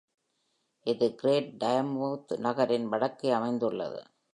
[0.85, 4.01] இது Great Yarmouth நகரின் வடக்கே அமைந்துள்ளது.